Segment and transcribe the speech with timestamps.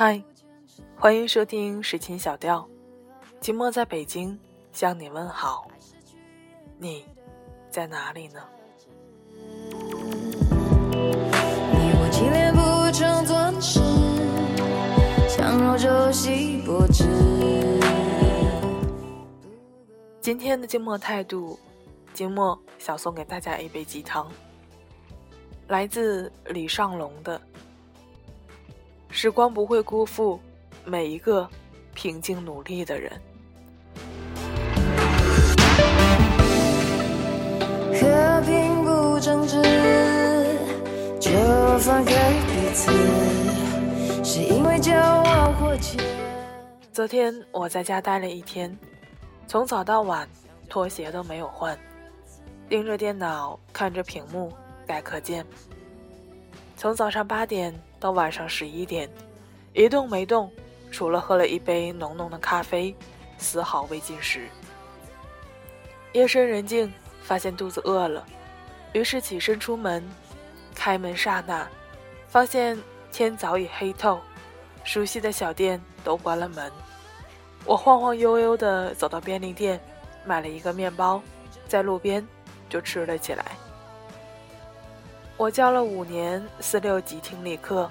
[0.00, 0.22] 嗨，
[0.96, 2.64] 欢迎收听时琴小调，
[3.40, 4.38] 寂寞在北京
[4.70, 5.66] 向你问好，
[6.78, 7.04] 你
[7.68, 8.40] 在哪里呢？
[20.20, 21.58] 今天的静默态度，
[22.14, 24.30] 静默想送给大家一杯鸡汤，
[25.66, 27.40] 来自李尚龙的。
[29.10, 30.38] 时光不会辜负
[30.84, 31.48] 每一个
[31.94, 33.10] 平静努力的人。
[37.94, 39.60] 和平不争执，
[41.18, 41.30] 就
[41.80, 42.92] 放开彼此，
[44.22, 45.98] 是因为骄傲或怯。
[46.92, 48.76] 昨天我在家待了一天，
[49.46, 50.28] 从早到晚，
[50.68, 51.76] 拖鞋都没有换，
[52.68, 54.52] 盯着电脑，看着屏幕，
[54.86, 55.44] 改课件。
[56.76, 59.08] 从早上八点到晚上十一点，
[59.72, 60.50] 一动没动，
[60.90, 62.94] 除了喝了一杯浓浓的咖啡，
[63.38, 64.48] 丝毫未进食。
[66.12, 68.24] 夜深人静，发现肚子饿了，
[68.92, 70.02] 于是起身出门。
[70.74, 71.68] 开门刹那，
[72.28, 72.78] 发现
[73.10, 74.20] 天早已黑透，
[74.84, 76.70] 熟悉的小店都关了门。
[77.64, 79.80] 我晃晃悠悠地走到便利店，
[80.24, 81.20] 买了一个面包，
[81.66, 82.24] 在路边
[82.68, 83.44] 就吃了起来。
[85.38, 87.88] 我教了五年四六级听力课，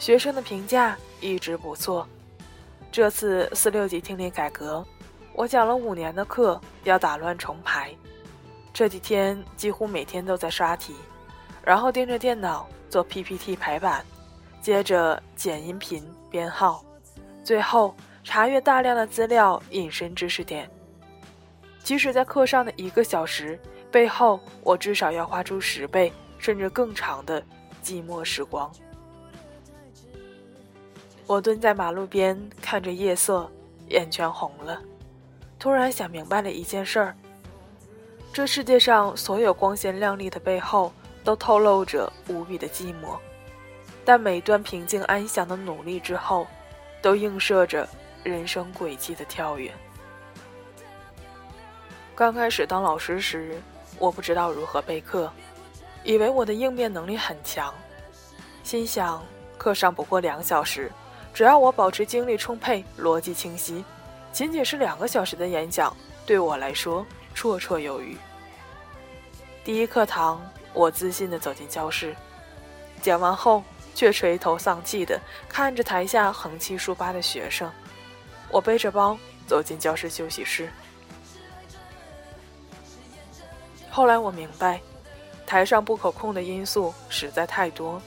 [0.00, 2.04] 学生的评价一直不错。
[2.90, 4.84] 这次四六级听力改革，
[5.32, 7.94] 我讲了五年的课要打乱重排。
[8.74, 10.96] 这几天几乎每天都在刷题，
[11.62, 14.04] 然后盯着电脑做 PPT 排版，
[14.60, 16.84] 接着剪音频编号，
[17.44, 17.94] 最后
[18.24, 20.68] 查阅大量的资料引申知识点。
[21.84, 23.56] 即使在课上的一个小时
[23.88, 26.12] 背后，我至少要花出十倍。
[26.46, 27.42] 甚至更长的
[27.82, 28.70] 寂寞时光。
[31.26, 33.50] 我蹲在马路边看着夜色，
[33.88, 34.80] 眼圈红了。
[35.58, 37.16] 突然想明白了一件事儿：
[38.32, 40.92] 这世界上所有光鲜亮丽的背后，
[41.24, 43.18] 都透露着无比的寂寞。
[44.04, 46.46] 但每段平静安详的努力之后，
[47.02, 47.88] 都映射着
[48.22, 49.74] 人生轨迹的跳跃。
[52.14, 53.60] 刚开始当老师时，
[53.98, 55.28] 我不知道如何备课。
[56.06, 57.74] 以为我的应变能力很强，
[58.62, 59.20] 心想
[59.58, 60.88] 课上不过两小时，
[61.34, 63.84] 只要我保持精力充沛、逻辑清晰，
[64.32, 65.94] 仅仅是两个小时的演讲，
[66.24, 68.16] 对我来说绰绰有余。
[69.64, 70.40] 第一课堂，
[70.72, 72.14] 我自信地走进教室，
[73.02, 77.68] 讲完后却垂头丧气地看着台下横七竖八的学生。
[78.48, 80.70] 我背着包走进教室休息室，
[83.90, 84.80] 后来我明白。
[85.46, 88.02] 台上不可控的因素实在太多，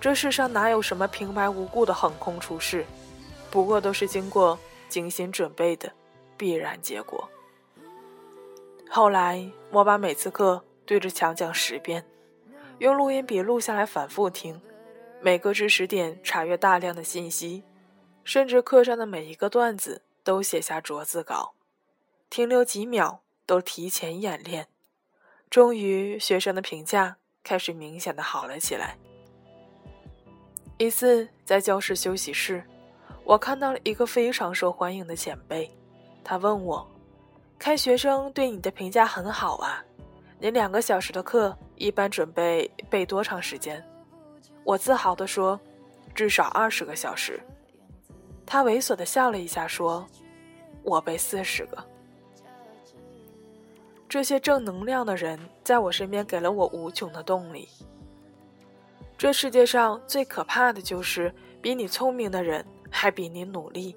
[0.00, 2.84] 这世上哪有什么平白无故的横空出世，
[3.50, 5.92] 不过都是经过精心准备的
[6.36, 7.28] 必然结果。
[8.88, 12.04] 后来我把每次课对着墙讲十遍，
[12.78, 14.60] 用录音笔录下来反复听，
[15.20, 17.62] 每个知识点查阅大量的信息，
[18.24, 21.52] 甚至课上的每一个段子都写下逐字稿，
[22.28, 24.68] 停留几秒都提前演练。
[25.52, 27.14] 终于，学生的评价
[27.44, 28.96] 开始明显的好了起来。
[30.78, 32.64] 一次在教室休息室，
[33.22, 35.70] 我看到了一个非常受欢迎的前辈，
[36.24, 36.90] 他问我
[37.60, 39.84] ：“看学生对你的评价很好啊，
[40.38, 43.84] 你两个小时的课一般准备背多长时间？”
[44.64, 45.60] 我自豪地说
[46.16, 47.38] ：“至少二十个小时。”
[48.46, 50.06] 他猥琐的笑了一下说
[50.82, 51.76] ：“我背四十个。”
[54.12, 57.66] 这些正能量的人在我身边，给了我无穷的动力。
[59.16, 63.96] 这世界上最可怕的就是比你聪明的人还比你努力。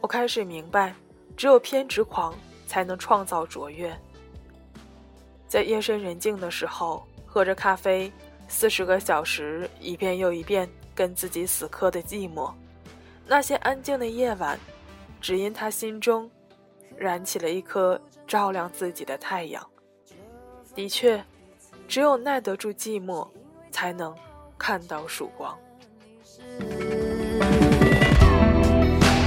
[0.00, 0.92] 我开始明白，
[1.36, 2.34] 只有偏执狂
[2.66, 3.96] 才能创造卓越。
[5.46, 8.12] 在夜深人静的时候，喝着咖啡，
[8.48, 12.52] 四十个小时一遍又一遍跟自己死磕的寂寞，
[13.24, 14.58] 那些安静的夜晚，
[15.20, 16.28] 只因他心中
[17.00, 18.00] 燃起了一颗。
[18.30, 19.60] 照亮自己的太阳。
[20.72, 21.20] 的确，
[21.88, 23.26] 只有耐得住寂寞，
[23.72, 24.14] 才能
[24.56, 25.58] 看到曙光。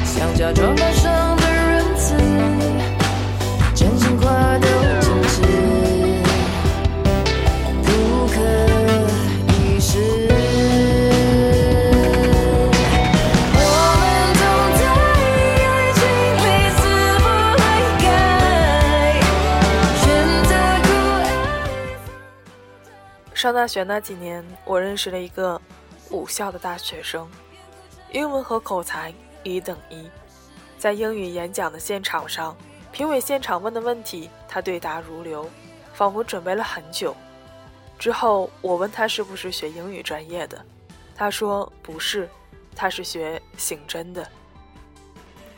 [0.05, 1.42] 想假装感伤的仁
[23.43, 25.59] 上大学那几年，我认识了一个
[26.11, 27.29] 武校的大学生。
[28.13, 29.13] 英文和口才
[29.43, 30.09] 一等一。
[30.77, 32.55] 在英语演讲的现场上，
[32.93, 35.45] 评委现场问的问题，他对答如流，
[35.93, 37.13] 仿佛准备了很久。
[37.99, 40.65] 之后我问他是不是学英语专业的，
[41.13, 42.29] 他说不是，
[42.73, 44.25] 他是学刑侦的。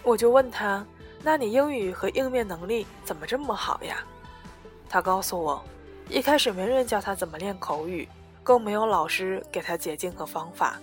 [0.01, 0.83] 我就问他，
[1.21, 4.03] 那你英语和应面能力怎么这么好呀？
[4.89, 5.63] 他告诉我，
[6.09, 8.07] 一开始没人教他怎么练口语，
[8.43, 10.79] 更没有老师给他捷径和方法，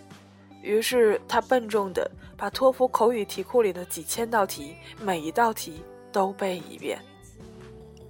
[0.63, 2.11] 于是他笨重的。
[2.35, 5.81] 把托福口语题库里的几千道题，每一道题
[6.11, 6.99] 都背一遍。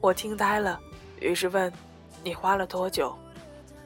[0.00, 0.80] 我听呆了，
[1.20, 1.70] 于是问
[2.24, 3.14] ：“你花了多久？”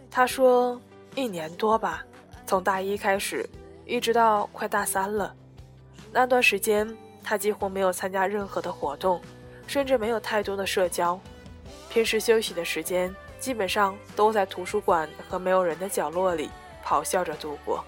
[0.08, 0.80] 他说
[1.16, 2.04] ：“一年多吧，
[2.46, 3.44] 从大一开始，
[3.84, 5.34] 一直到快大三了。
[6.12, 9.20] 那段时间，他几乎没有参加任何的活动，
[9.66, 11.18] 甚至没有太多的社交。
[11.96, 16.50] 平时休息的时间，基本上都在图书馆和没有人的角落里
[16.84, 17.82] 咆哮着度过。”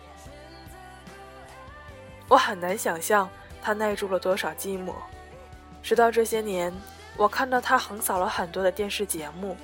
[2.27, 3.29] 我很难想象
[3.61, 4.95] 他耐住了多少寂寞。
[5.83, 6.73] 直到这些年，
[7.19, 9.55] 我看到他横扫了很多的电视节目，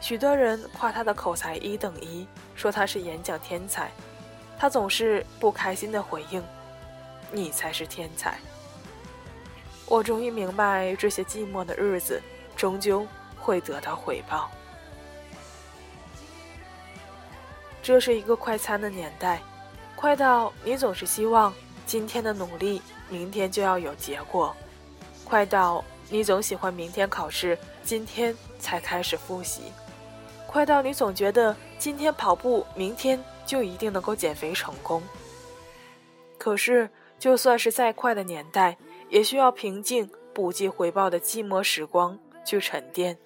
[0.00, 2.26] 许多人夸他的口才一等一，
[2.56, 3.88] 说他是演讲天才，
[4.58, 6.42] 他总是不开心的回应
[7.30, 8.36] ：“你才是天才。”
[9.86, 12.20] 我终于明白，这些寂寞的日子
[12.56, 13.06] 终究
[13.42, 14.48] 会得到回报。
[17.82, 19.42] 这是一个快餐的年代，
[19.96, 21.52] 快到你总是希望。
[21.84, 22.80] 今天的努力，
[23.10, 24.54] 明天就要有结果。
[25.24, 29.72] 快到你总喜欢明天考试，今天才开始复习。
[30.46, 35.02] 快到你总觉得今天跑步，明天就一定能够减肥成功。
[36.38, 36.88] 可是，
[37.18, 38.78] 就算是再快的年代，
[39.08, 43.18] 也需要平静、不计回报的寂寞时光去沉淀，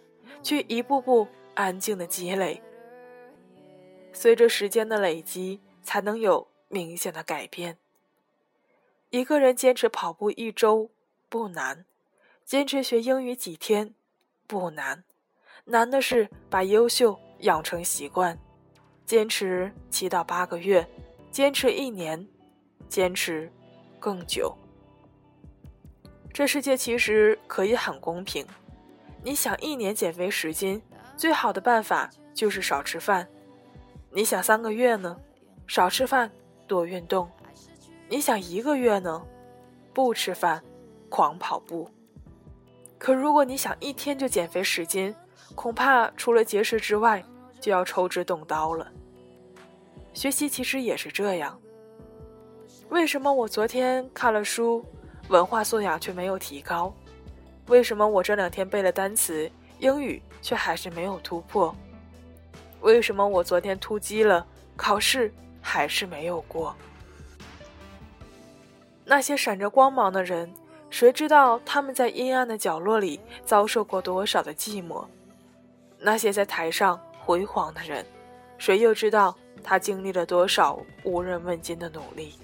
[0.47, 2.63] 去一步步安静的积累。
[4.13, 7.79] 随着时间的累积，才能有明显的改变。
[9.11, 10.93] 一个人坚持跑步一周
[11.29, 11.85] 不难，
[12.45, 13.93] 坚持学英语几天
[14.47, 15.03] 不难，
[15.65, 18.39] 难的是把优秀养成习惯。
[19.05, 20.89] 坚持七到八个月，
[21.33, 22.25] 坚持一年，
[22.89, 23.53] 坚持
[23.99, 24.57] 更久。
[26.33, 28.47] 这世界其实可以很公平。
[29.27, 30.81] 你想一年减肥十斤，
[31.17, 33.27] 最好的办法就是少吃饭。
[34.13, 35.17] 你想三个月呢？
[35.67, 36.31] 少吃饭，
[36.69, 37.29] 多运动。
[38.09, 39.21] 你想一个月呢？
[39.93, 40.63] 不吃饭，
[41.09, 41.91] 狂跑步。
[42.99, 45.13] 可如果你想一天就减肥十斤，
[45.57, 47.21] 恐怕除了节食之外，
[47.61, 48.87] 就要抽脂动刀了。
[50.15, 51.61] 学习其实也是这样。
[52.91, 54.85] 为什么我昨天看了书，
[55.31, 56.95] 文化素养却没有提高？
[57.69, 61.75] 为什么我这两天背了单词，英语却还是没有突破？
[62.81, 64.47] 为什么我昨天突击了，
[64.77, 66.75] 考试还是没有过？
[69.05, 70.53] 那些闪着光芒的人，
[70.91, 75.05] 谁知道他们在阴暗的角落里遭受过多少的寂寞？
[75.99, 78.07] 那些在台上辉煌的人，
[78.59, 82.35] 谁又知道他经历了多少无人问津的努力？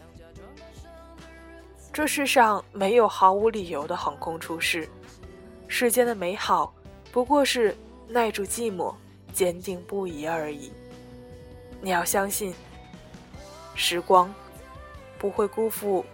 [1.93, 4.89] 这世上没有毫无理由的横空出世，
[5.75, 6.71] 世间的美好
[7.11, 7.75] 不过是
[8.07, 8.95] 耐住寂寞、
[9.33, 10.71] 坚定不移而已。
[11.81, 12.55] 你要相信，
[13.75, 14.33] 时光
[15.19, 16.05] 不会辜负。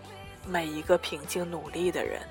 [0.47, 2.23] 每一个平静努力的人。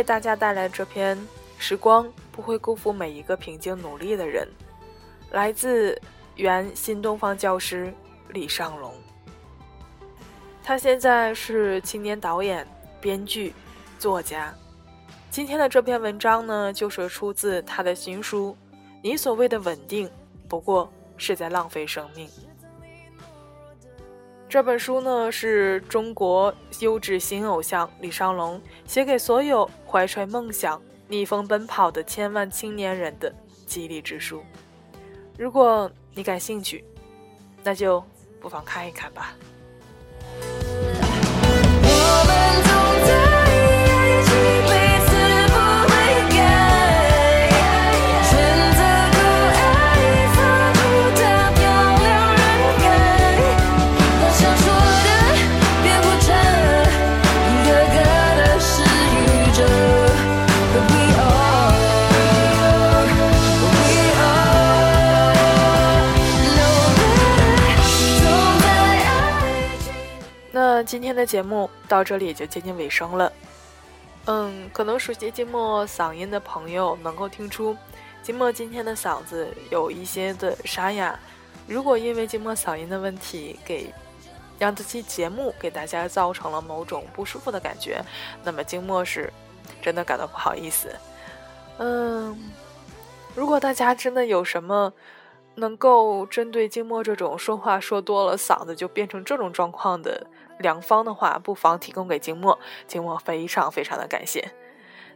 [0.00, 1.14] 为大家带来这篇
[1.58, 4.48] 《时光不会辜负每一个平静努力的人》，
[5.34, 6.00] 来自
[6.36, 7.92] 原新东方教师。
[8.30, 8.94] 李尚龙，
[10.62, 12.66] 他现在是青年导演、
[12.98, 13.52] 编剧、
[13.98, 14.54] 作家。
[15.28, 18.56] 今天的这篇文章呢，就是出自他的新书
[19.02, 20.08] 《你所谓的稳定，
[20.48, 22.26] 不过是在浪费生命》。
[24.50, 33.32] 这本书呢，是中国优质新偶像李尚龙写给所有怀揣梦想、逆风奔跑的千万青年人的
[33.64, 34.42] 激励之书。
[35.38, 36.84] 如果你感兴趣，
[37.62, 38.04] 那就。
[38.40, 39.36] 不妨看一看吧。
[70.90, 73.32] 今天的节目到这里也就接近尾声了。
[74.26, 77.76] 嗯，可能熟悉金墨嗓音的朋友能够听出，
[78.24, 81.16] 金墨今天的嗓子有一些的沙哑。
[81.68, 83.94] 如果因为金墨嗓音的问题给
[84.58, 88.02] 让这期节目给大家造成了某种不舒服的感觉，
[88.42, 89.32] 那么金墨是
[89.80, 90.92] 真的感到不好意思。
[91.78, 92.36] 嗯，
[93.36, 94.92] 如果大家真的有什么
[95.54, 100.26] 能够针对金墨这种说话说多了嗓子就变成这种状况的
[100.60, 104.52] 良方的话，不妨提供给金墨，金墨非常非常的感谢。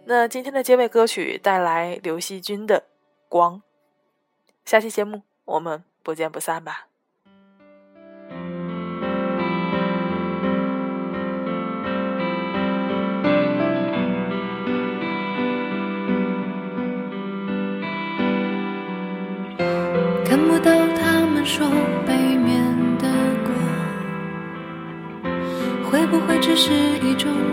[0.06, 2.80] 那今天的结尾歌曲带来刘惜君的
[3.28, 3.56] 《光》，
[4.64, 6.88] 下期节目我们不见不散吧。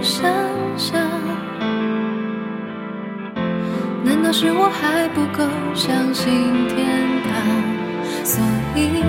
[0.01, 0.29] 想
[0.77, 1.00] 象？
[4.03, 5.43] 难道是我还不够
[5.75, 6.34] 相信
[6.67, 6.77] 天
[7.24, 7.31] 堂，
[8.25, 8.43] 所
[8.75, 9.03] 以